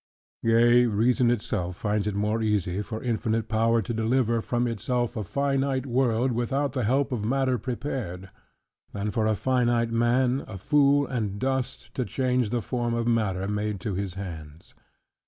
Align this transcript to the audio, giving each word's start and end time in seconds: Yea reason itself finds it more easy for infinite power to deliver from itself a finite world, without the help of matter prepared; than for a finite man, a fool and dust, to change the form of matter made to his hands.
Yea 0.41 0.87
reason 0.87 1.29
itself 1.29 1.75
finds 1.75 2.07
it 2.07 2.15
more 2.15 2.41
easy 2.41 2.81
for 2.81 3.03
infinite 3.03 3.47
power 3.47 3.83
to 3.83 3.93
deliver 3.93 4.41
from 4.41 4.65
itself 4.65 5.15
a 5.15 5.23
finite 5.23 5.85
world, 5.85 6.31
without 6.31 6.71
the 6.71 6.85
help 6.85 7.11
of 7.11 7.23
matter 7.23 7.59
prepared; 7.59 8.31
than 8.93 9.11
for 9.11 9.27
a 9.27 9.35
finite 9.35 9.91
man, 9.91 10.43
a 10.47 10.57
fool 10.57 11.05
and 11.05 11.37
dust, 11.37 11.93
to 11.93 12.03
change 12.03 12.49
the 12.49 12.63
form 12.63 12.95
of 12.95 13.05
matter 13.05 13.47
made 13.47 13.79
to 13.79 13.93
his 13.93 14.15
hands. 14.15 14.73